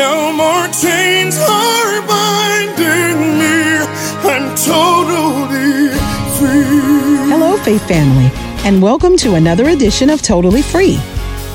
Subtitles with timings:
[0.00, 3.84] No more chains are binding me.
[4.24, 5.90] I'm totally
[6.38, 7.28] free.
[7.28, 8.30] Hello, Faith Family,
[8.64, 10.96] and welcome to another edition of Totally Free.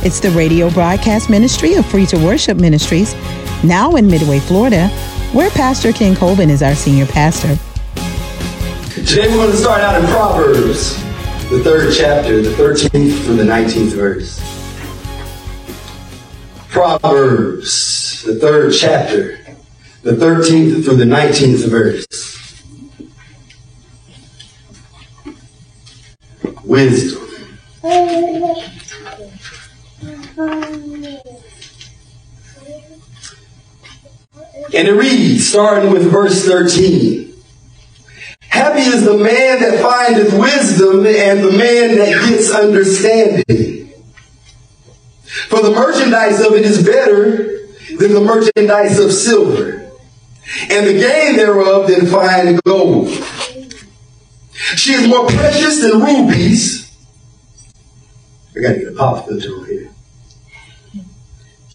[0.04, 3.16] It's the radio broadcast ministry of Free to Worship Ministries,
[3.64, 4.90] now in Midway, Florida,
[5.34, 7.58] where Pastor Ken Colvin is our senior pastor.
[8.94, 11.04] Today we're going to start out in Proverbs,
[11.50, 14.40] the third chapter, the 13th through the 19th verse.
[16.70, 19.38] Proverbs, the third chapter,
[20.02, 22.06] the 13th through the 19th verse.
[26.64, 27.22] Wisdom.
[34.74, 37.34] And it reads, starting with verse 13.
[38.40, 43.94] Happy is the man that findeth wisdom and the man that gets understanding.
[45.50, 47.65] For the merchandise of it is better
[47.98, 49.92] than the merchandise of silver,
[50.70, 53.10] and the gain thereof than fine gold.
[54.76, 56.92] She is more precious than rubies.
[58.56, 59.90] I gotta get a pop filter on here.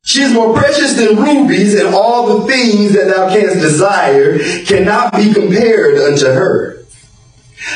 [0.03, 5.15] She is more precious than rubies, and all the things that thou canst desire cannot
[5.15, 6.79] be compared unto her.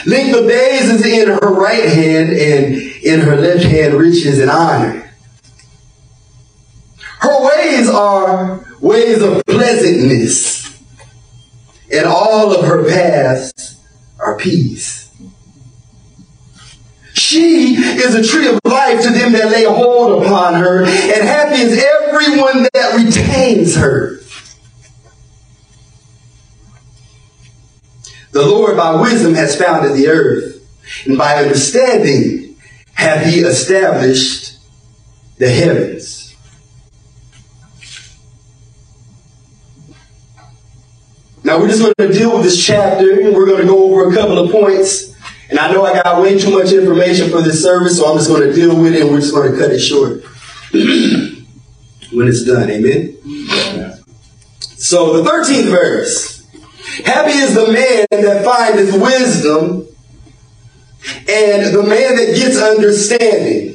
[0.06, 4.50] Length of days is in her right hand, and in her left hand riches and
[4.50, 5.03] honor.
[7.25, 10.78] Her ways are ways of pleasantness,
[11.91, 13.81] and all of her paths
[14.20, 15.11] are peace.
[17.14, 21.62] She is a tree of life to them that lay hold upon her, and happy
[21.62, 24.19] is everyone that retains her.
[28.33, 30.62] The Lord by wisdom has founded the earth,
[31.06, 32.59] and by understanding
[32.92, 34.59] hath he established
[35.38, 36.23] the heavens.
[41.45, 44.11] Now we're just going to deal with this chapter, and we're going to go over
[44.11, 45.14] a couple of points.
[45.50, 48.31] And I know I got way too much information for this service, so I'm just
[48.31, 50.25] going to deal with it, and we're just going to cut it short
[52.12, 52.71] when it's done.
[52.71, 53.19] Amen.
[54.60, 56.34] So the 13th verse.
[57.04, 59.87] Happy is the man that findeth wisdom
[61.28, 63.73] and the man that gets understanding.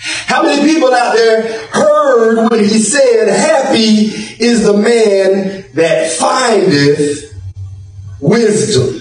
[0.00, 4.06] How many people out there heard when he said, Happy
[4.42, 7.34] is the man that findeth
[8.18, 8.96] wisdom?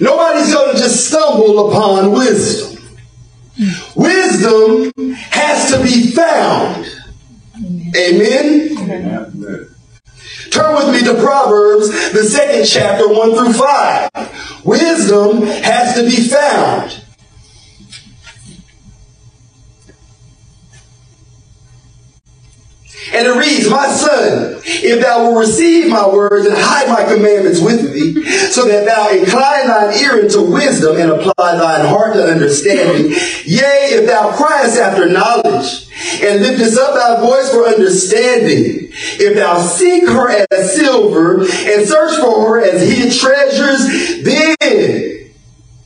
[0.00, 2.82] Nobody's going to just stumble upon wisdom.
[3.96, 6.86] Wisdom has to be found.
[7.96, 8.76] Amen.
[10.50, 14.64] Turn with me to Proverbs, the second chapter, 1 through 5.
[14.64, 16.99] Wisdom has to be found.
[23.12, 27.60] And it reads, My son, if thou wilt receive my words and hide my commandments
[27.60, 32.24] with thee, so that thou incline thine ear into wisdom and apply thine heart to
[32.24, 33.10] understanding,
[33.44, 35.88] yea, if thou criest after knowledge,
[36.22, 42.20] and liftest up thy voice for understanding, if thou seek her as silver and search
[42.20, 45.32] for her as hid treasures, then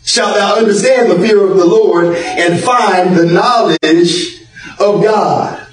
[0.05, 4.41] shalt thou understand the fear of the Lord and find the knowledge
[4.79, 5.64] of God.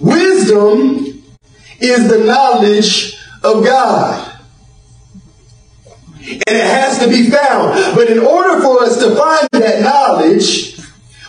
[0.00, 1.22] Wisdom
[1.80, 4.30] is the knowledge of God.
[6.26, 7.94] And it has to be found.
[7.94, 10.78] But in order for us to find that knowledge,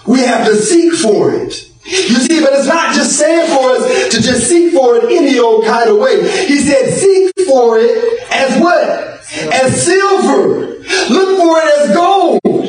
[0.07, 1.69] we have to seek for it.
[1.85, 5.37] You see, but it's not just saying for us to just seek for it any
[5.37, 6.21] old kind of way.
[6.47, 8.83] He said, seek for it as what?
[9.53, 10.79] As silver.
[11.09, 12.64] Look for it as gold.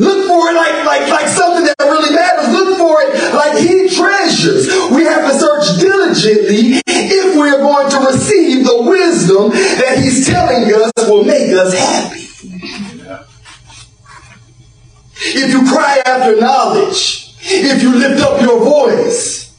[0.00, 2.48] Look for it like, like, like something that really matters.
[2.48, 4.66] Look for it like hidden treasures.
[4.90, 10.72] We have to search diligently if we're going to receive the wisdom that he's telling
[10.72, 12.20] us will make us happy.
[15.22, 19.54] If you cry after knowledge, if you lift up your voice,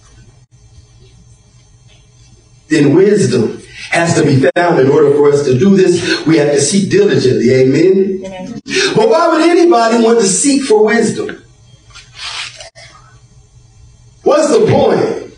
[2.67, 3.60] then wisdom
[3.91, 6.25] has to be found in order for us to do this.
[6.25, 7.51] We have to seek diligently.
[7.51, 8.21] Amen.
[8.25, 8.61] Amen.
[8.95, 11.43] But why would anybody want to seek for wisdom?
[14.23, 15.33] What's the point?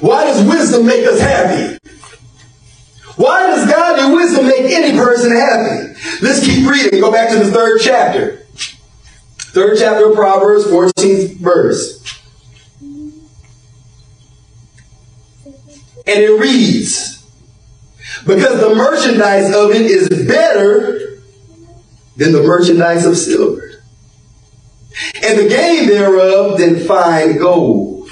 [0.00, 1.78] Why does wisdom make us happy?
[3.16, 5.94] Why does godly wisdom make any person happy?
[6.22, 7.00] Let's keep reading.
[7.00, 8.38] Go back to the third chapter.
[9.52, 11.98] Third chapter of Proverbs, 14th verse.
[16.04, 17.21] And it reads,
[18.26, 21.18] because the merchandise of it is better
[22.16, 23.82] than the merchandise of silver,
[25.22, 28.08] and the gain thereof than fine gold.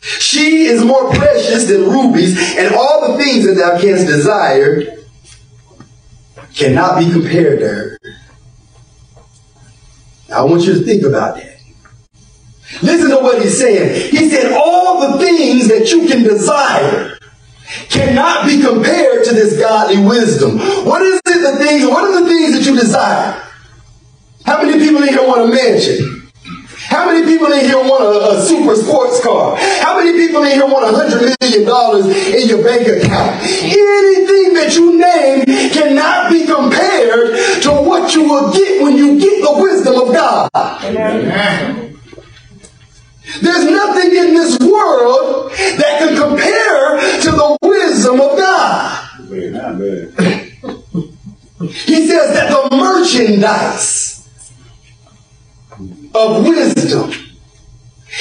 [0.00, 4.98] She is more precious than rubies, and all the things that thou canst desire
[6.54, 7.98] cannot be compared to her.
[10.28, 11.58] Now, I want you to think about that.
[12.82, 14.10] Listen to what he's saying.
[14.10, 17.03] He said, All the things that you can desire
[17.88, 20.58] cannot be compared to this godly wisdom.
[20.84, 23.42] What is it the things, what are the things that you desire?
[24.44, 26.24] How many people in here want a mansion?
[26.94, 29.56] How many people in here want a, a, super sports car?
[29.80, 33.42] How many people in here want a hundred million dollars in your bank account?
[33.42, 39.42] Anything that you name cannot be compared to what you will get when you get
[39.42, 40.50] the wisdom of God.
[40.84, 41.98] Amen.
[43.40, 46.63] There's nothing in this world that can compare
[51.60, 54.28] he says that the merchandise
[56.14, 57.10] of wisdom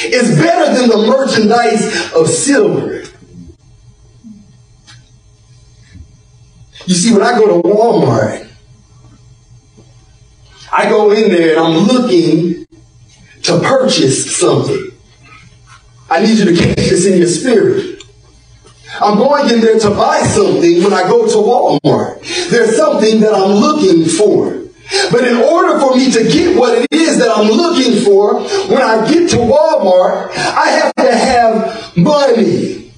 [0.05, 3.03] is better than the merchandise of silver.
[6.85, 8.49] You see, when I go to Walmart,
[10.71, 12.65] I go in there and I'm looking
[13.43, 14.91] to purchase something.
[16.09, 17.92] I need you to catch this in your spirit.
[19.01, 22.49] I'm going in there to buy something when I go to Walmart.
[22.49, 24.61] There's something that I'm looking for.
[25.11, 28.81] But in order for me to get what it is that I'm looking for, when
[28.81, 32.93] I get to Walmart, I have to have money.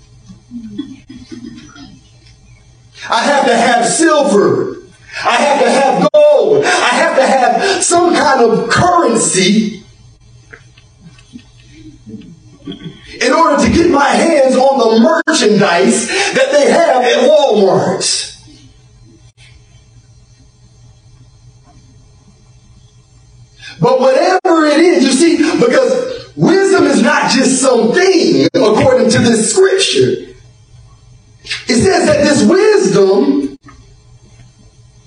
[3.10, 4.78] I have to have silver.
[5.24, 6.66] I have to have gold.
[6.66, 9.85] I have to have some kind of currency
[13.22, 18.32] in order to get my hands on the merchandise that they have at Walmart.
[23.80, 29.52] But whatever it is, you see, because wisdom is not just something, according to this
[29.54, 30.34] scripture.
[31.68, 33.58] It says that this wisdom,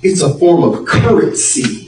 [0.02, 1.87] it's a form of currency.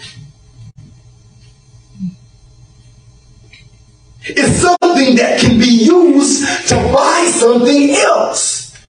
[4.37, 8.87] It's something that can be used to buy something else.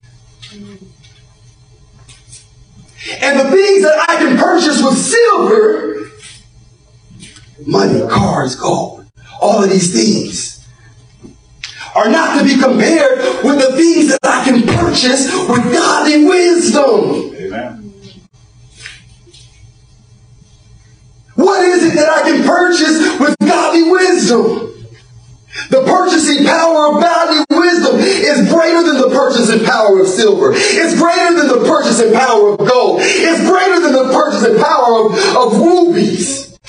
[3.22, 6.12] And the things that I can purchase with silver,
[7.66, 9.06] money, cars, gold,
[9.42, 10.68] all of these things
[11.96, 17.36] are not to be compared with the things that I can purchase with godly wisdom.
[17.36, 17.94] Amen.
[21.36, 24.71] What is it that I can purchase with godly wisdom?
[25.72, 30.52] The purchasing power of godly wisdom is greater than the purchasing power of silver.
[30.54, 33.00] It's greater than the purchasing power of gold.
[33.02, 36.60] It's greater than the purchasing power of, of rubies.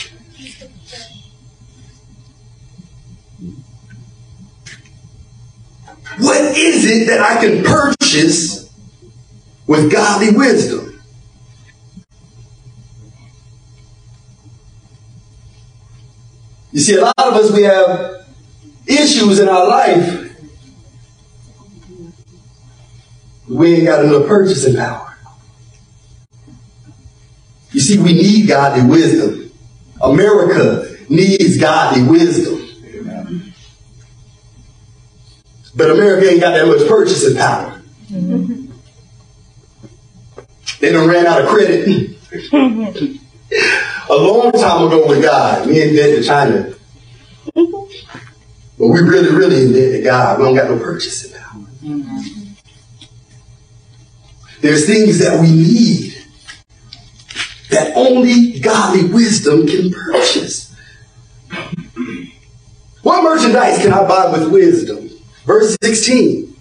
[6.18, 8.72] What is it that I can purchase
[9.66, 11.02] with godly wisdom?
[16.70, 18.21] You see, a lot of us, we have
[18.86, 20.18] issues in our life,
[23.48, 25.16] we ain't got enough purchasing power.
[27.70, 29.50] You see, we need godly wisdom.
[30.00, 32.58] America needs godly wisdom.
[35.74, 37.80] But America ain't got that much purchasing power.
[40.80, 42.16] They done ran out of credit.
[44.10, 46.74] A long time ago with God, we to China.
[48.82, 50.40] But we really, really debt to God.
[50.40, 51.64] We don't got no purchasing power.
[54.60, 56.16] There's things that we need
[57.70, 60.74] that only godly wisdom can purchase.
[63.02, 65.10] What merchandise can I buy with wisdom?
[65.44, 66.52] Verse 16.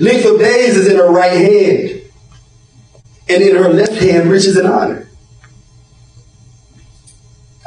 [0.00, 2.00] Length of days is in her right hand,
[3.28, 5.10] and in her left hand riches and honor.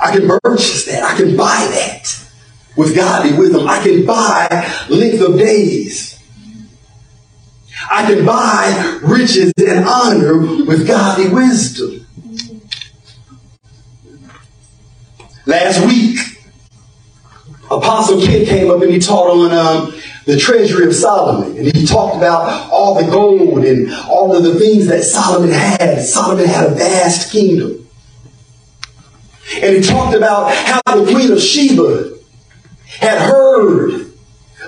[0.01, 1.03] I can purchase that.
[1.03, 2.18] I can buy that
[2.79, 3.67] with godly wisdom.
[3.67, 4.47] I can buy
[4.87, 6.17] length of days.
[7.91, 12.07] I can buy riches and honor with godly wisdom.
[15.45, 16.19] Last week,
[17.69, 21.57] Apostle Kid came up and he taught on um, the treasury of Solomon.
[21.57, 26.01] And he talked about all the gold and all of the things that Solomon had.
[26.01, 27.85] Solomon had a vast kingdom.
[29.61, 32.18] And he talked about how the queen of Sheba
[32.89, 34.11] had heard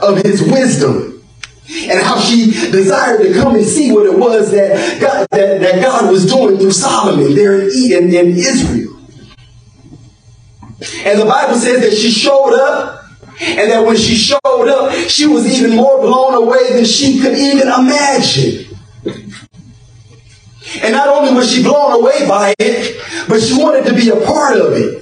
[0.01, 1.24] of his wisdom
[1.70, 5.82] and how she desired to come and see what it was that God, that, that
[5.82, 8.98] God was doing through Solomon there in, Eden, in Israel.
[11.06, 13.01] And the Bible says that she showed up
[13.42, 17.36] And that when she showed up, she was even more blown away than she could
[17.36, 18.78] even imagine.
[20.84, 24.25] And not only was she blown away by it, but she wanted to be a
[24.25, 25.00] part of it.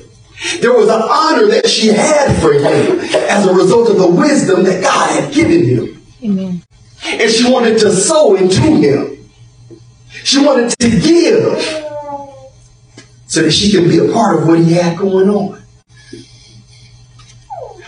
[0.61, 4.63] There was an honor that she had for him as a result of the wisdom
[4.63, 6.01] that God had given him.
[6.23, 6.63] Amen.
[7.05, 9.29] And she wanted to sow into him.
[10.09, 11.85] She wanted to give
[13.27, 15.61] so that she could be a part of what he had going on.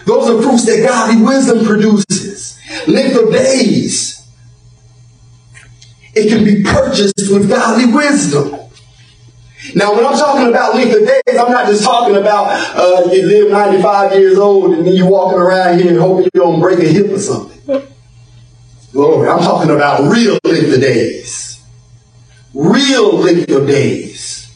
[0.06, 2.60] Those are proofs that godly wisdom produces.
[2.88, 4.28] Length of days.
[6.14, 8.61] It can be purchased with godly wisdom.
[9.76, 13.28] Now, when I'm talking about length of days, I'm not just talking about uh, you
[13.28, 16.88] live 95 years old and then you're walking around here hoping you don't break a
[16.88, 17.88] hip or something.
[18.92, 21.64] Glory, I'm talking about real length of days.
[22.54, 24.54] Real length of days.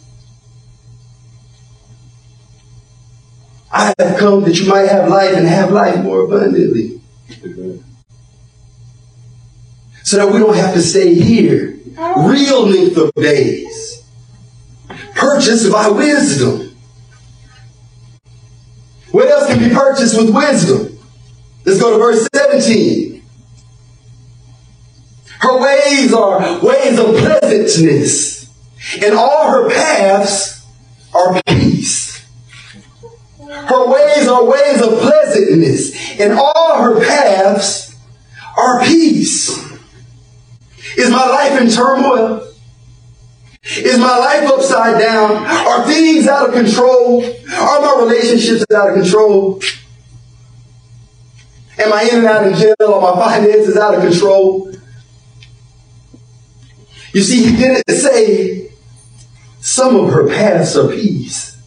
[3.72, 7.00] I have come that you might have life and have life more abundantly.
[10.04, 11.78] So that we don't have to stay here.
[12.18, 14.05] Real length of days.
[15.16, 16.76] Purchased by wisdom.
[19.12, 21.00] What else can be purchased with wisdom?
[21.66, 23.24] Let's go to verse 17.
[25.40, 28.52] Her ways are ways of pleasantness,
[29.02, 30.66] and all her paths
[31.14, 32.26] are peace.
[33.40, 37.96] Her ways are ways of pleasantness, and all her paths
[38.58, 39.50] are peace.
[40.98, 42.45] Is my life in turmoil?
[43.66, 45.38] Is my life upside down?
[45.38, 47.26] Are things out of control?
[47.26, 49.60] Are my relationships out of control?
[51.80, 52.76] Am I in and out of jail?
[52.80, 54.72] Are my finances out of control?
[57.12, 58.72] You see, he didn't say
[59.62, 61.60] some of her paths are peace.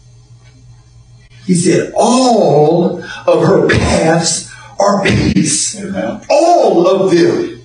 [1.45, 5.77] He said, all of her paths are peace.
[5.83, 6.21] Amen.
[6.29, 7.58] All of them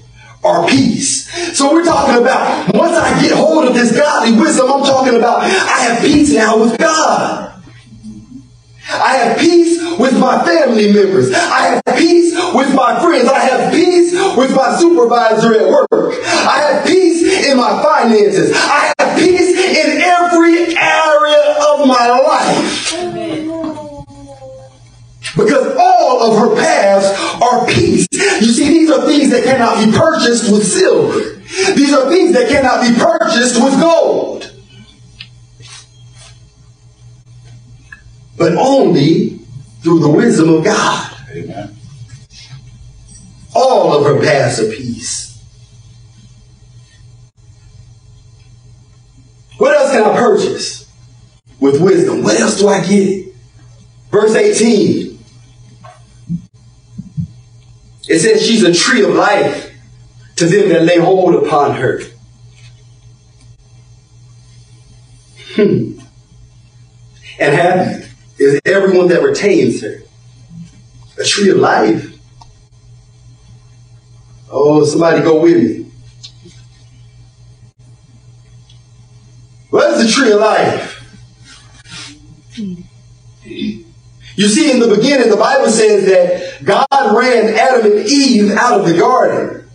[0.45, 1.31] are peace.
[1.57, 5.43] So we're talking about, once I get hold of this godly wisdom, I'm talking about
[5.43, 7.51] I have peace now with God.
[8.87, 11.33] I have peace with my family members.
[11.33, 13.29] I have peace with my friends.
[13.29, 15.89] I have peace with my supervisor at work.
[15.93, 18.53] I have peace in my finances.
[18.55, 23.13] I have peace in every area of my life.
[25.37, 27.07] Because all of her paths
[27.43, 28.07] are peace.
[28.12, 31.41] You see, these are things that cannot be purchased with silver.
[31.75, 34.50] These are things that cannot be purchased with gold.
[38.37, 39.38] But only
[39.83, 41.17] through the wisdom of God.
[41.31, 41.76] Amen.
[43.55, 45.25] All of her paths are peace.
[49.59, 50.91] What else can I purchase
[51.61, 52.23] with wisdom?
[52.23, 53.33] What else do I get?
[54.11, 55.13] Verse 18.
[58.08, 59.73] It says she's a tree of life
[60.37, 62.00] to them that lay hold upon her.
[65.54, 65.99] Hmm.
[67.38, 68.06] And happy
[68.38, 70.02] is everyone that retains her.
[71.18, 72.11] A tree of life.
[74.50, 75.90] Oh, somebody go with me.
[79.70, 80.90] What is the tree of life?
[84.37, 88.81] You see, in the beginning, the Bible says that God ran Adam and Eve out
[88.81, 89.69] of the garden.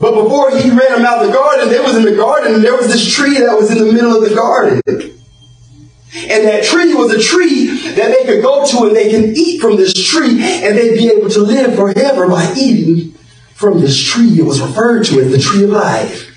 [0.00, 2.64] But before he ran them out of the garden, they was in the garden and
[2.64, 4.80] there was this tree that was in the middle of the garden.
[4.86, 9.60] And that tree was a tree that they could go to and they can eat
[9.60, 13.12] from this tree and they'd be able to live forever by eating
[13.54, 14.38] from this tree.
[14.38, 16.28] It was referred to as the tree of life.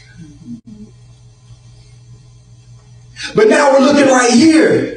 [3.33, 4.94] But now we're looking right here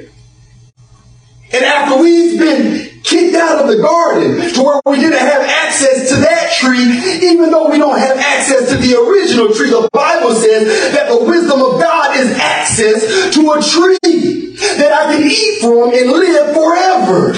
[1.52, 6.10] and after we've been kicked out of the garden to where we didn't have access
[6.10, 6.82] to that tree,
[7.26, 11.24] even though we don't have access to the original tree, the Bible says that the
[11.24, 16.54] wisdom of God is access to a tree that I can eat from and live
[16.54, 17.34] forever.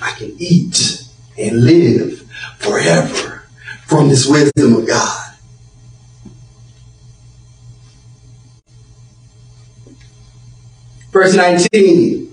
[0.00, 1.02] I can eat
[1.36, 2.22] and live
[2.58, 3.48] forever
[3.84, 5.25] from this wisdom of God.
[11.16, 12.30] Verse 19.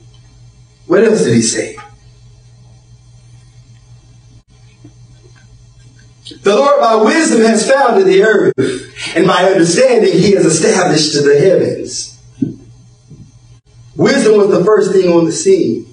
[0.87, 1.77] What else did he say?
[6.41, 11.39] The Lord by wisdom has founded the earth, and by understanding he has established the
[11.39, 12.21] heavens.
[13.95, 15.85] Wisdom was the first thing on the scene.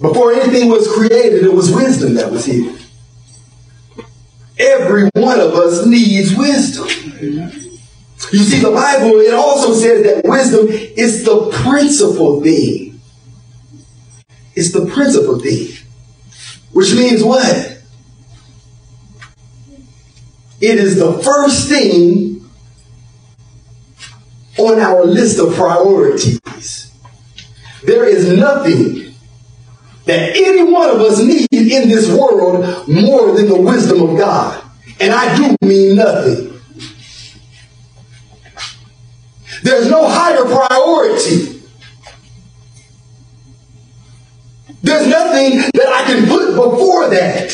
[0.00, 2.74] Before anything was created, it was wisdom that was here.
[4.58, 7.60] Every one of us needs wisdom.
[8.32, 13.00] You see, the Bible, it also says that wisdom is the principal thing.
[14.54, 15.68] It's the principal thing.
[16.72, 17.78] Which means what?
[20.60, 22.48] It is the first thing
[24.58, 26.92] on our list of priorities.
[27.82, 29.14] There is nothing
[30.04, 34.62] that any one of us need in this world more than the wisdom of God.
[35.00, 36.49] And I do mean nothing.
[39.62, 41.62] There's no higher priority.
[44.82, 47.52] There's nothing that I can put before that.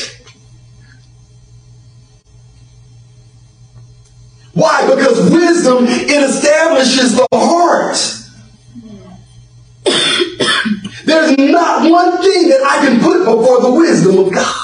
[4.53, 4.87] Why?
[4.95, 7.97] Because wisdom, it establishes the heart.
[11.05, 14.63] There's not one thing that I can put before the wisdom of God.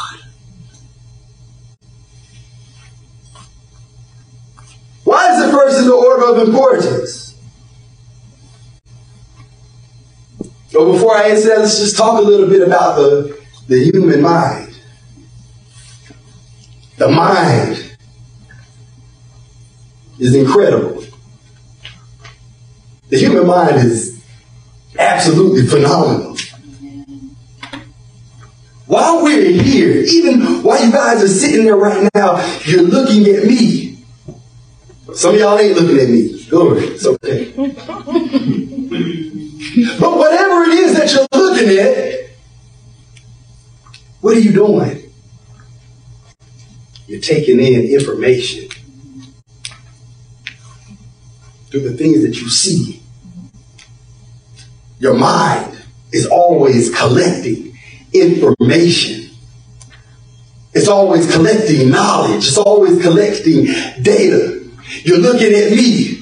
[5.05, 7.22] Why is it first in the order of importance?
[10.73, 13.39] But before I answer that, let's just talk a little bit about the,
[13.69, 14.75] the human mind.
[16.97, 17.97] The mind
[20.19, 21.05] is incredible.
[23.09, 24.25] The human mind is
[24.99, 26.37] absolutely phenomenal.
[28.87, 33.45] While we're here, even while you guys are sitting there right now, you're looking at
[33.45, 34.05] me.
[35.15, 36.45] Some of y'all ain't looking at me.
[36.45, 36.85] Glory.
[36.85, 37.53] It's okay.
[40.01, 42.31] but whatever it is that you're looking at,
[44.21, 45.13] what are you doing?
[47.07, 48.69] You're taking in information
[51.71, 53.03] through the things that you see.
[54.99, 55.81] Your mind
[56.13, 57.77] is always collecting
[58.13, 59.31] information.
[60.75, 62.49] It's always collecting knowledge.
[62.49, 63.67] It's always collecting
[64.03, 64.69] data.
[65.05, 66.22] You're looking at me.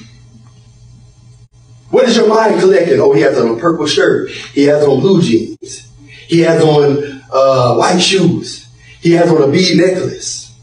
[1.91, 2.99] What is your mind collecting?
[2.99, 4.29] Oh, he has on a purple shirt.
[4.29, 5.87] He has on blue jeans.
[6.27, 8.67] He has on uh, white shoes.
[9.01, 10.57] He has on a bead necklace.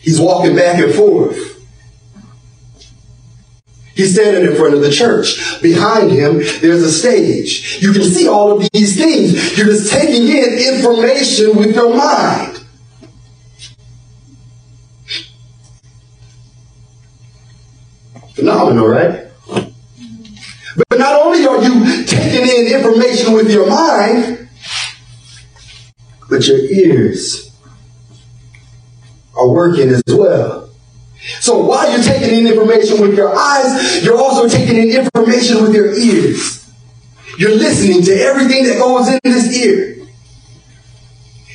[0.00, 1.48] He's walking back and forth.
[3.94, 5.60] He's standing in front of the church.
[5.60, 7.78] Behind him, there's a stage.
[7.82, 9.58] You can see all of these things.
[9.58, 12.64] You're just taking in information with your mind.
[18.36, 19.27] Phenomenal, right?
[20.88, 24.48] But not only are you taking in information with your mind,
[26.30, 27.50] but your ears
[29.36, 30.70] are working as well.
[31.40, 35.74] So while you're taking in information with your eyes, you're also taking in information with
[35.74, 36.72] your ears.
[37.38, 39.96] You're listening to everything that goes in this ear.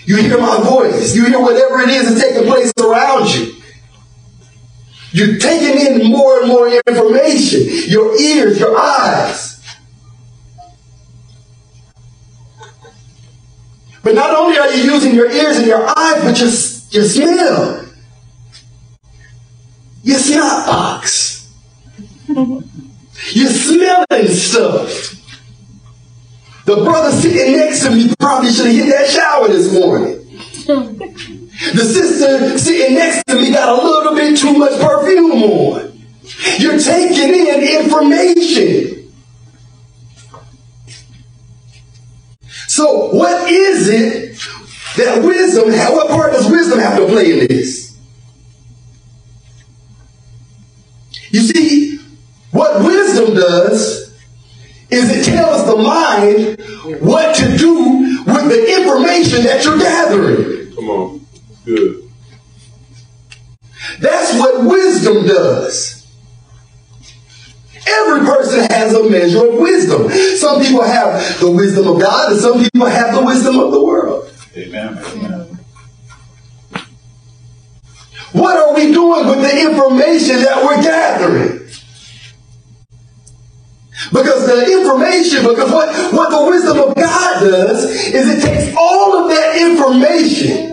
[0.05, 1.15] You hear my voice.
[1.15, 3.62] You hear whatever it is that's taking place around you.
[5.13, 7.61] You're taking in more and more information.
[7.87, 9.63] Your ears, your eyes.
[14.01, 16.49] But not only are you using your ears and your eyes, but your,
[16.89, 17.85] your smell.
[20.01, 21.53] You smell box.
[22.27, 25.13] You're smelling stuff.
[26.65, 31.39] The brother sitting next to me probably should have hit that shower this morning.
[31.73, 36.03] The sister sitting next to me got a little bit too much perfume on.
[36.59, 39.11] You're taking in information.
[42.67, 44.37] So, what is it
[44.97, 47.97] that wisdom, what part does wisdom have to play in this?
[51.31, 51.99] You see,
[52.51, 54.13] what wisdom does
[54.91, 60.75] is it tells the mind what to do with the information that you're gathering.
[60.75, 61.22] Come on.
[61.65, 62.09] Good.
[63.99, 65.99] That's what wisdom does.
[67.85, 70.09] Every person has a measure of wisdom.
[70.37, 73.83] Some people have the wisdom of God, and some people have the wisdom of the
[73.83, 74.31] world.
[74.55, 74.97] Amen.
[74.97, 75.59] Amen.
[78.31, 81.59] What are we doing with the information that we're gathering?
[84.11, 89.23] Because the information, because what, what the wisdom of God does is it takes all
[89.23, 90.72] of that information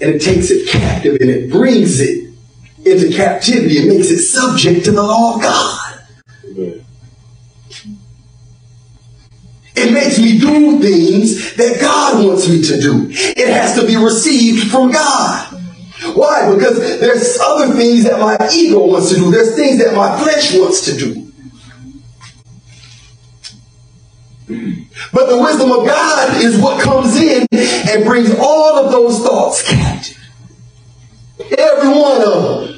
[0.00, 2.30] and it takes it captive and it brings it
[2.84, 5.80] into captivity and makes it subject to the law of God.
[9.76, 13.08] It makes me do things that God wants me to do.
[13.10, 15.60] It has to be received from God.
[16.14, 16.54] Why?
[16.54, 19.30] Because there's other things that my ego wants to do.
[19.30, 21.24] There's things that my flesh wants to do.
[25.12, 29.68] But the wisdom of God is what comes in and brings all of those thoughts
[29.68, 30.18] captive.
[31.58, 32.74] Every one of them.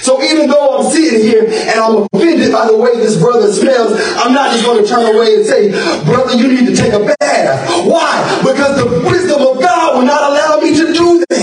[0.00, 3.92] So even though I'm sitting here and I'm offended by the way this brother smells,
[4.16, 5.70] I'm not just going to turn away and say,
[6.04, 7.86] brother, you need to take a bath.
[7.86, 8.40] Why?
[8.42, 11.41] Because the wisdom of God will not allow me to do that.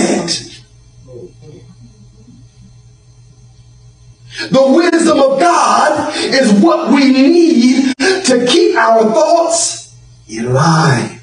[4.48, 9.94] The wisdom of God is what we need to keep our thoughts
[10.28, 11.20] in line.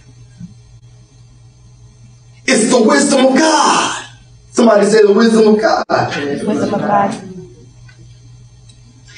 [2.45, 4.05] It's the wisdom of God.
[4.51, 5.85] Somebody say the wisdom of God.
[6.45, 7.23] Wisdom of God.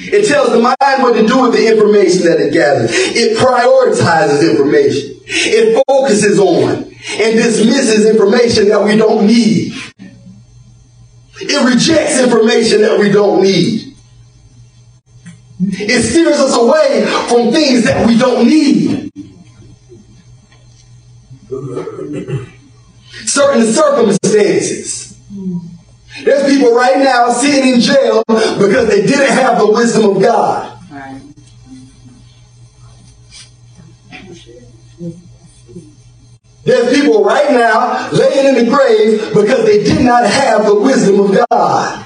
[0.01, 2.89] It tells the mind what to do with the information that it gathers.
[2.93, 5.19] It prioritizes information.
[5.25, 9.73] It focuses on and dismisses information that we don't need.
[11.41, 13.88] It rejects information that we don't need.
[15.61, 19.11] It steers us away from things that we don't need.
[23.25, 25.19] Certain circumstances.
[26.23, 30.77] There's people right now sitting in jail because they didn't have the wisdom of God.
[36.63, 41.19] There's people right now laying in the grave because they did not have the wisdom
[41.19, 42.05] of God.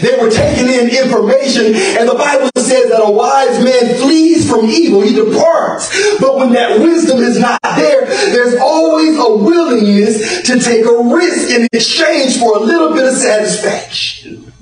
[0.00, 4.66] They were taking in information, and the Bible says that a wise man flees from
[4.66, 6.18] evil, he departs.
[6.20, 11.50] But when that wisdom is not there, there's always a willingness to take a risk
[11.50, 14.52] in exchange for a little bit of satisfaction.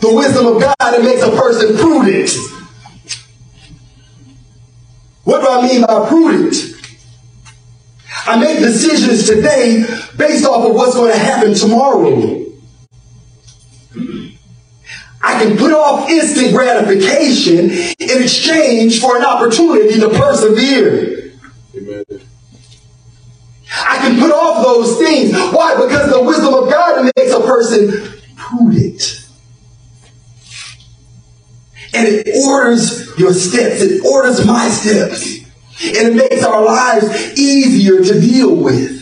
[0.00, 2.30] The wisdom of God that makes a person prudent.
[5.24, 6.77] What do I mean by prudent?
[8.26, 9.84] I make decisions today
[10.16, 12.44] based off of what's going to happen tomorrow.
[15.20, 21.32] I can put off instant gratification in exchange for an opportunity to persevere.
[21.76, 22.04] Amen.
[23.70, 25.32] I can put off those things.
[25.32, 25.74] Why?
[25.74, 29.26] Because the wisdom of God makes a person prudent.
[31.94, 33.80] And it orders your steps.
[33.80, 35.47] It orders my steps.
[35.80, 38.98] And it makes our lives easier to deal with.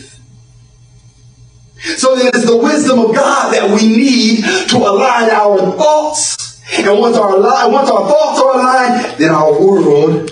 [1.97, 6.61] So then it's the wisdom of God that we need to align our thoughts.
[6.77, 10.31] And once our, once our thoughts are aligned, then our world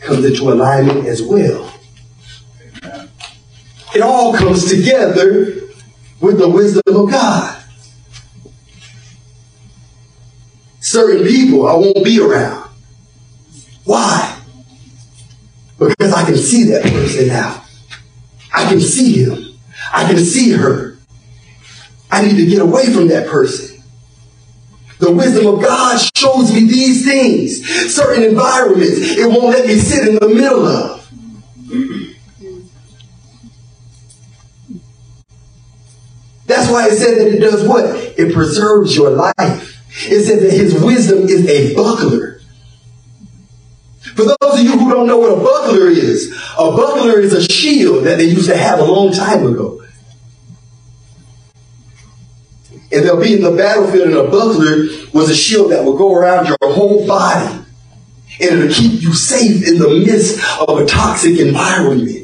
[0.00, 1.72] comes into alignment as well.
[3.94, 5.62] It all comes together
[6.20, 7.56] with the wisdom of God.
[10.80, 12.68] Certain people I won't be around.
[13.84, 14.39] Why?
[15.80, 17.64] Because I can see that person now.
[18.52, 19.58] I can see him.
[19.92, 20.98] I can see her.
[22.10, 23.82] I need to get away from that person.
[24.98, 27.66] The wisdom of God shows me these things.
[27.94, 31.00] Certain environments, it won't let me sit in the middle of.
[36.44, 37.86] That's why it said that it does what?
[38.18, 39.34] It preserves your life.
[39.38, 42.39] It says that his wisdom is a buckler.
[44.20, 47.42] For those of you who don't know what a buckler is, a buckler is a
[47.42, 49.82] shield that they used to have a long time ago.
[52.92, 56.14] And they'll be in the battlefield, and a buckler was a shield that would go
[56.14, 57.64] around your whole body.
[58.42, 62.19] And it'll keep you safe in the midst of a toxic environment.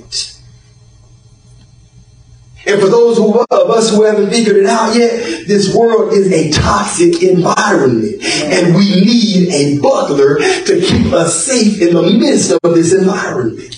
[2.66, 6.50] And for those of us who haven't figured it out yet, this world is a
[6.50, 8.22] toxic environment.
[8.24, 13.72] And we need a buckler to keep us safe in the midst of this environment.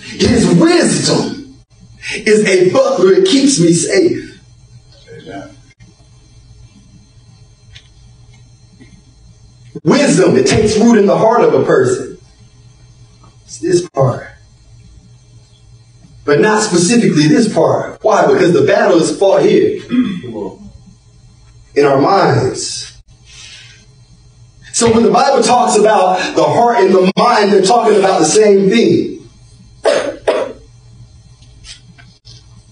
[0.00, 1.56] His wisdom
[2.14, 3.12] is a buckler.
[3.12, 4.30] It keeps me safe.
[9.82, 12.16] Wisdom, it takes root in the heart of a person.
[13.44, 14.33] It's this part.
[16.24, 18.02] But not specifically this part.
[18.02, 18.26] Why?
[18.32, 19.82] Because the battle is fought here.
[21.74, 23.02] In our minds.
[24.72, 28.24] So when the Bible talks about the heart and the mind, they're talking about the
[28.24, 29.28] same thing.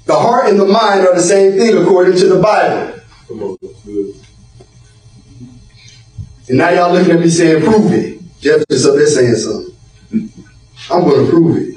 [0.07, 3.01] The heart and the mind are the same thing according to the Bible.
[6.49, 8.21] And now y'all looking at me saying, prove it.
[8.41, 9.75] Jeff is up there saying something.
[10.91, 11.72] I'm going to prove it.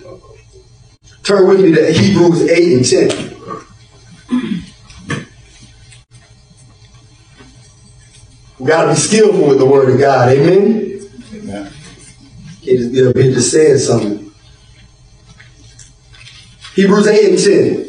[1.26, 3.36] Turn with me to Hebrews 8 and 10.
[8.60, 10.30] We got to be skillful with the Word of God.
[10.30, 11.02] Amen?
[11.34, 11.74] Amen.
[12.62, 14.32] Can't just be up here just saying something.
[16.76, 17.86] Hebrews 8 and 10.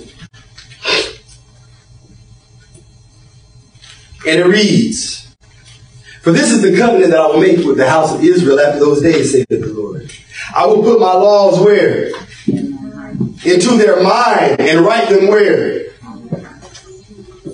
[4.26, 5.36] And it reads,
[6.22, 8.80] For this is the covenant that I will make with the house of Israel after
[8.80, 10.10] those days, saith the Lord.
[10.54, 12.12] I will put my laws where?
[13.44, 15.86] Into their mind and write them where?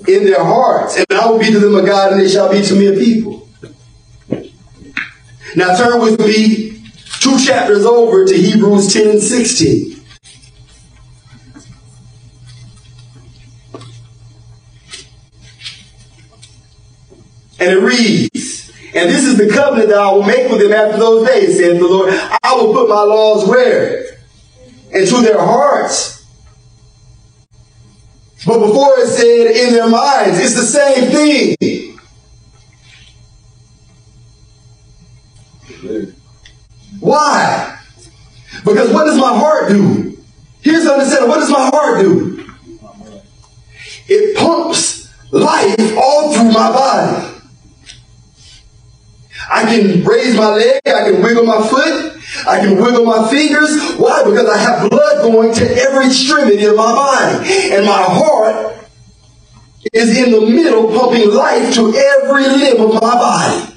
[0.07, 0.97] In their hearts.
[0.97, 2.93] And I will be to them a God and they shall be to me a
[2.93, 3.47] people.
[5.55, 6.81] Now turn with me
[7.19, 9.93] two chapters over to Hebrews 10 and 16.
[17.59, 20.97] And it reads, And this is the covenant that I will make with them after
[20.97, 22.09] those days, saith the Lord.
[22.11, 24.12] I will put my laws where?
[24.93, 26.25] Into their hearts.
[28.45, 31.55] But before it said in their minds, it's the same thing.
[36.99, 37.79] Why?
[38.63, 40.17] Because what does my heart do?
[40.61, 41.29] Here's the understanding.
[41.29, 42.45] What does my heart do?
[44.07, 47.32] It pumps life all through my body.
[49.53, 53.93] I can raise my leg, I can wiggle my foot, I can wiggle my fingers.
[53.97, 54.23] Why?
[54.23, 57.47] Because I have blood going to every extremity of my body.
[57.71, 58.75] And my heart
[59.93, 63.75] is in the middle, pumping life to every limb of my body.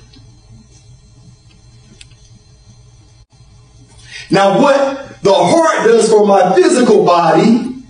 [4.30, 7.84] Now, what the heart does for my physical body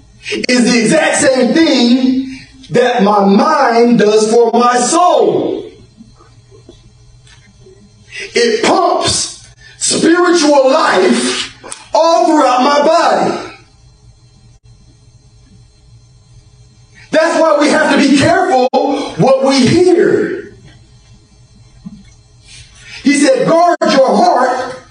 [0.48, 5.65] is the exact same thing that my mind does for my soul.
[8.18, 9.48] It pumps
[9.78, 13.56] spiritual life all throughout my body.
[17.10, 20.54] That's why we have to be careful what we hear.
[23.02, 24.82] He said, guard your heart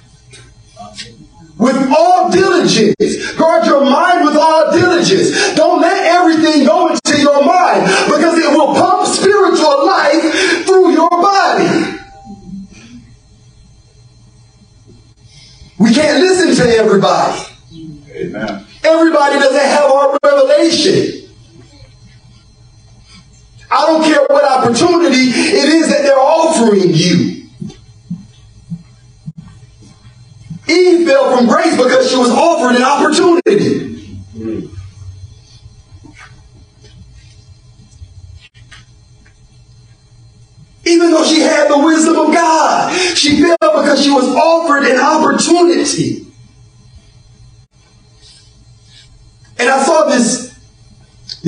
[1.58, 3.32] with all diligence.
[3.34, 3.65] Guard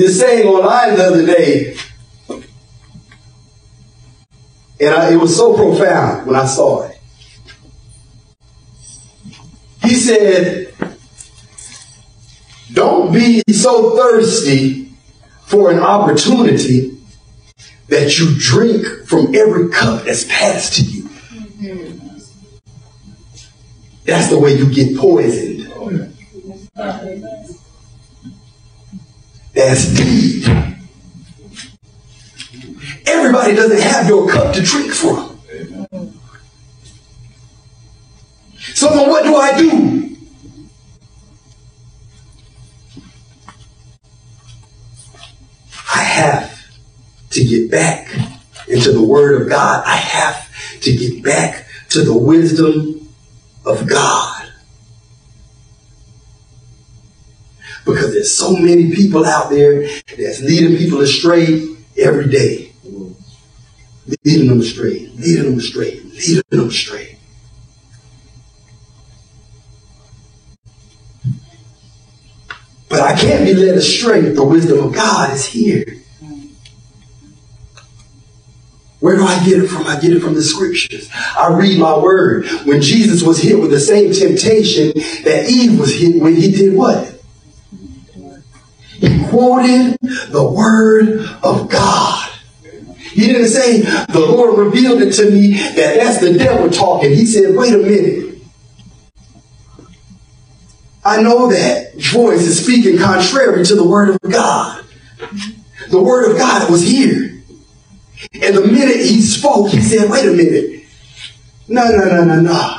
[0.08, 1.76] this saying online the other day,
[4.80, 6.98] and I, it was so profound when I saw it.
[9.82, 10.74] He said,
[12.72, 14.92] Don't be so thirsty
[15.46, 16.98] for an opportunity
[17.88, 21.08] that you drink from every cup that's passed to you.
[24.04, 25.66] That's the way you get poisoned.
[29.58, 30.46] That's deep.
[33.08, 35.40] Everybody doesn't have your cup to drink from.
[38.56, 40.16] So then what do I do?
[45.92, 46.70] I have
[47.30, 48.14] to get back
[48.68, 49.82] into the Word of God.
[49.84, 53.08] I have to get back to the wisdom
[53.66, 54.37] of God.
[57.88, 59.80] Because there's so many people out there
[60.18, 62.70] that's leading people astray every day.
[64.24, 67.16] Leading them astray, leading them astray, leading them astray.
[72.90, 74.20] But I can't be led astray.
[74.20, 75.84] If the wisdom of God is here.
[79.00, 79.86] Where do I get it from?
[79.86, 81.08] I get it from the scriptures.
[81.14, 82.46] I read my word.
[82.64, 84.92] When Jesus was hit with the same temptation
[85.24, 87.17] that Eve was hit when he did what?
[89.38, 89.98] Quoted
[90.32, 92.28] the word of God.
[92.96, 97.10] He didn't say, the Lord revealed it to me that that's the devil talking.
[97.10, 98.40] He said, wait a minute.
[101.04, 104.84] I know that voice is speaking contrary to the word of God.
[105.88, 107.40] The word of God was here.
[108.42, 110.82] And the minute he spoke, he said, wait a minute.
[111.68, 112.76] No, no, no, no, no.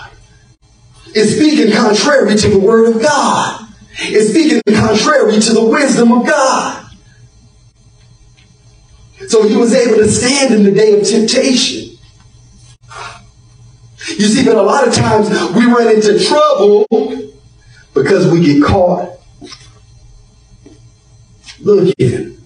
[1.16, 3.59] It's speaking contrary to the word of God.
[4.02, 6.86] It's speaking contrary to the wisdom of God.
[9.28, 11.98] So he was able to stand in the day of temptation.
[14.08, 16.88] You see, but a lot of times we run into trouble
[17.94, 19.20] because we get caught
[21.60, 22.38] looking,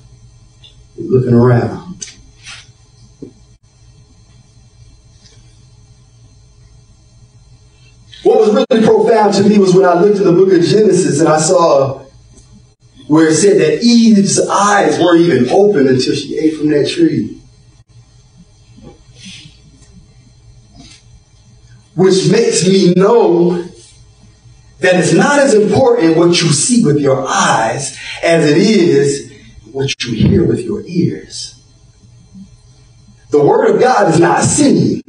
[0.97, 1.92] looking around.
[8.47, 11.29] Was really profound to me was when I looked in the book of Genesis and
[11.29, 12.03] I saw
[13.07, 17.39] where it said that Eve's eyes weren't even open until she ate from that tree.
[21.95, 23.61] Which makes me know
[24.79, 29.31] that it's not as important what you see with your eyes as it is
[29.71, 31.63] what you hear with your ears.
[33.29, 35.01] The word of God is not seen,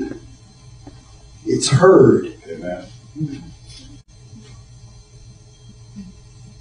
[1.45, 2.35] it's heard.
[2.49, 2.87] Amen.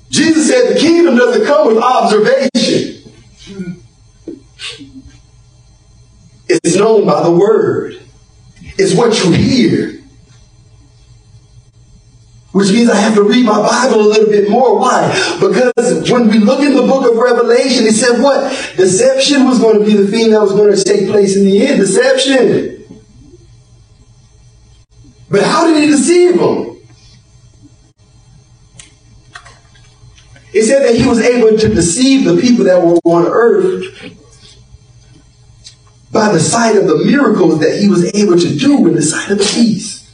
[0.09, 3.11] Jesus said the kingdom doesn't come with observation.
[6.47, 7.99] It's known by the word.
[8.77, 9.99] It's what you hear.
[12.51, 14.77] Which means I have to read my Bible a little bit more.
[14.77, 15.09] Why?
[15.41, 18.51] Because when we look in the book of Revelation, it said what?
[18.77, 21.65] Deception was going to be the thing that was going to take place in the
[21.65, 21.79] end.
[21.79, 22.72] Deception.
[25.33, 26.77] But how did he deceive them?
[30.53, 33.83] It said that he was able to deceive the people that were on earth
[36.11, 39.31] by the sight of the miracles that he was able to do in the sight
[39.31, 40.07] of the beast.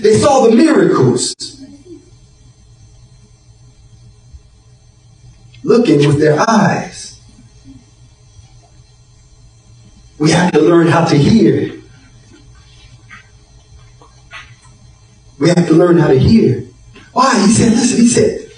[0.00, 1.34] They saw the miracles.
[5.64, 7.20] Looking with their eyes.
[10.20, 11.73] We have to learn how to hear.
[15.44, 16.66] We have to learn how to hear.
[17.12, 17.38] Why?
[17.44, 18.50] He said, listen, he said,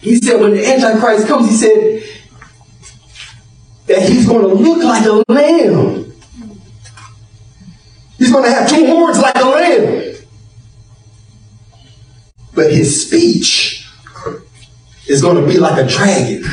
[0.00, 2.02] he said when the Antichrist comes, he said
[3.86, 6.12] that he's going to look like a lamb.
[8.18, 10.14] He's going to have two horns like a lamb.
[12.54, 13.88] But his speech
[15.08, 16.44] is going to be like a dragon.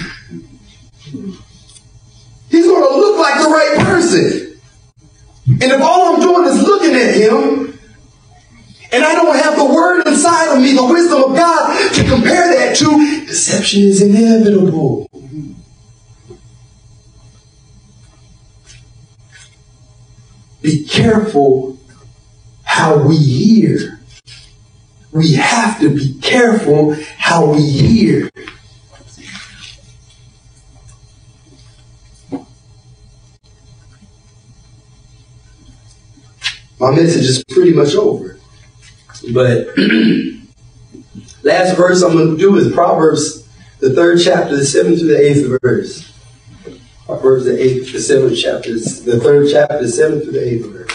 [2.50, 4.60] He's going to look like the right person.
[5.46, 7.61] And if all I'm doing is looking at him,
[8.92, 12.54] and I don't have the word inside of me, the wisdom of God, to compare
[12.54, 15.10] that to, deception is inevitable.
[20.62, 21.78] Be careful
[22.64, 24.00] how we hear.
[25.12, 28.30] We have to be careful how we hear.
[36.80, 38.41] My message is pretty much over.
[39.34, 39.68] But
[41.44, 43.48] last verse I'm going to do is Proverbs,
[43.80, 46.08] the third chapter, the seventh to the eighth verse.
[47.06, 50.92] Proverbs, the eighth, the seventh chapter, the third chapter, the seventh to the eighth verse.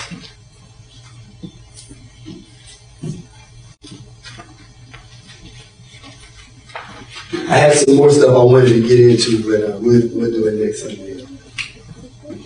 [7.49, 10.47] I had some more stuff I wanted to get into, but uh, we'll, we'll do
[10.49, 11.25] it next Sunday.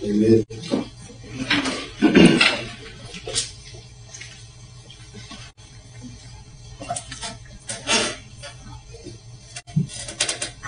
[0.03, 0.45] Amen.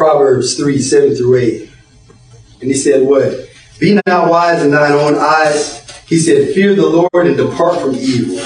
[0.04, 1.70] Proverbs 3 7 through 8.
[2.60, 3.50] And he said, What?
[3.80, 5.90] Be not wise in thine own eyes.
[6.02, 8.38] He said, Fear the Lord and depart from evil.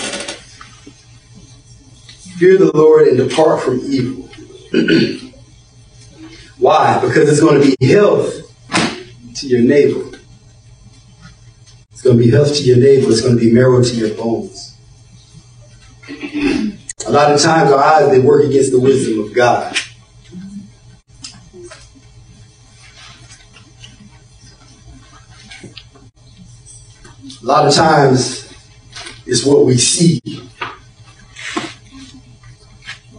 [2.37, 4.29] Fear the Lord and depart from evil.
[6.59, 7.01] Why?
[7.01, 8.35] Because it's going to be health
[9.37, 10.15] to your neighbor.
[11.91, 13.09] It's going to be health to your neighbor.
[13.09, 14.77] It's going to be marrow to your bones.
[16.07, 19.75] A lot of times our eyes, they work against the wisdom of God.
[27.47, 28.53] A lot of times,
[29.25, 30.19] it's what we see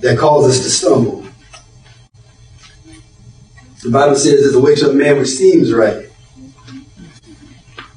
[0.01, 1.27] that causes us to stumble.
[3.83, 6.11] The Bible says there's a way to a man which seems right,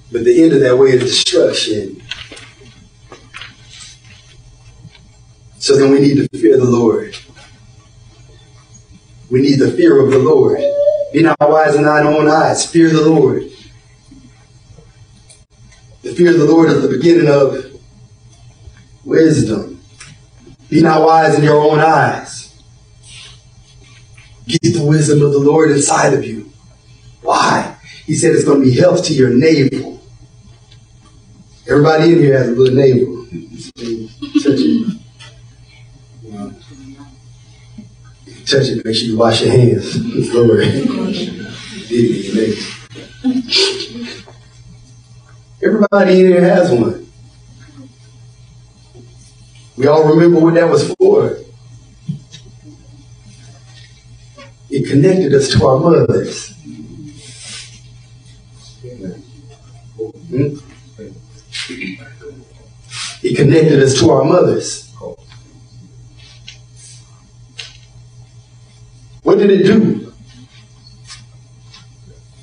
[0.09, 2.01] but the end of that way is destruction.
[5.59, 7.13] So then we need to fear the Lord.
[9.29, 10.61] We need the fear of the Lord.
[11.11, 12.65] Be not wise in thine own eyes.
[12.65, 13.50] Fear the Lord.
[16.01, 17.79] The fear of the Lord is the beginning of
[19.05, 19.79] wisdom.
[20.69, 22.59] Be not wise in your own eyes.
[24.47, 26.51] Get the wisdom of the Lord inside of you.
[27.21, 27.77] Why?
[28.05, 30.01] He said it's going to be health to your navel.
[31.67, 33.27] Everybody in here has a good navel.
[34.41, 34.97] Touch it.
[38.45, 39.95] Touch it, make sure you wash your hands.
[40.33, 40.67] Lord.
[45.63, 47.07] Everybody in here has one.
[49.77, 51.37] We all remember what that was for.
[54.71, 56.55] It connected us to our mothers.
[60.29, 60.55] Hmm?
[63.23, 64.91] It connected us to our mothers.
[69.23, 70.11] What did it do?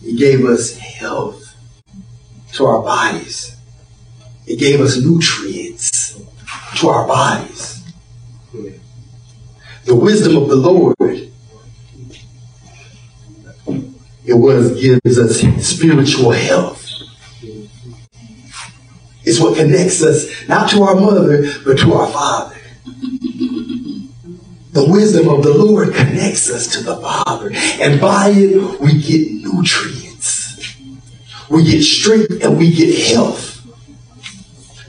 [0.04, 1.37] It gave us health
[2.58, 3.56] to our bodies.
[4.46, 6.20] It gave us nutrients
[6.76, 7.82] to our bodies.
[9.84, 10.96] The wisdom of the Lord
[14.24, 16.84] it was gives us spiritual health.
[19.24, 22.56] It's what connects us not to our mother, but to our father.
[24.72, 27.50] The wisdom of the Lord connects us to the Father.
[27.54, 30.07] And by it, we get nutrients.
[31.50, 33.58] We get strength and we get health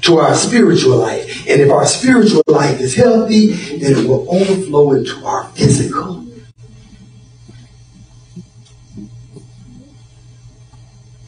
[0.02, 1.48] to our spiritual life.
[1.48, 6.26] And if our spiritual life is healthy, then it will overflow into our physical.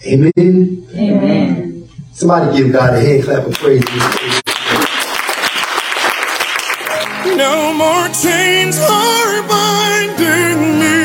[0.05, 0.87] Amen.
[0.95, 1.89] Amen.
[2.11, 3.83] Somebody give God a hand clap of praise.
[7.37, 11.01] No more chains are binding me.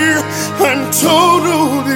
[0.59, 1.47] I'm totally
[1.85, 1.96] free.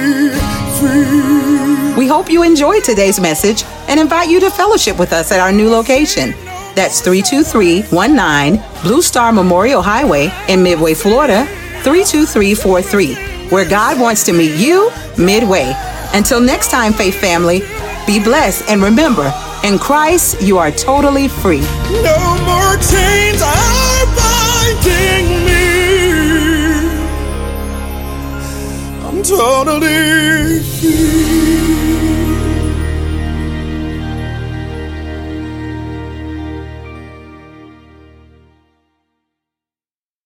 [2.11, 5.69] hope you enjoyed today's message and invite you to fellowship with us at our new
[5.69, 6.31] location.
[6.75, 11.45] That's 32319 Blue Star Memorial Highway in Midway, Florida,
[11.83, 13.15] 32343,
[13.47, 15.73] where God wants to meet you midway.
[16.13, 17.61] Until next time, Faith Family,
[18.05, 19.33] be blessed and remember,
[19.63, 21.61] in Christ, you are totally free.
[21.61, 25.63] No more chains are binding me.
[29.07, 31.80] I'm totally free.